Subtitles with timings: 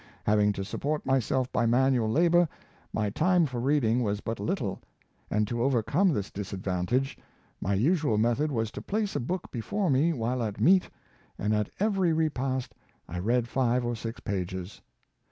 [0.23, 2.49] Having to support myself by manual labor,
[2.91, 4.81] my time for reading was but little,
[5.29, 7.19] and to overcome this disadvantage,
[7.61, 10.89] my usual method was to place a book before me while at meat,
[11.37, 12.73] and at every repast
[13.07, 14.81] I read five or six pages."